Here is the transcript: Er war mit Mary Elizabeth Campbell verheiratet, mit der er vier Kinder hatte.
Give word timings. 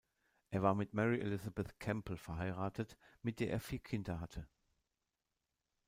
Er 0.49 0.63
war 0.63 0.73
mit 0.73 0.95
Mary 0.95 1.19
Elizabeth 1.19 1.79
Campbell 1.79 2.17
verheiratet, 2.17 2.97
mit 3.21 3.39
der 3.39 3.51
er 3.51 3.59
vier 3.59 3.77
Kinder 3.77 4.19
hatte. 4.19 4.47